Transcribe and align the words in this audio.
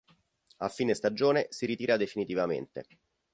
A 0.57 0.67
fine 0.67 0.95
stagione, 0.95 1.45
si 1.51 1.67
ritira 1.67 1.95
definitivamente. 1.95 2.87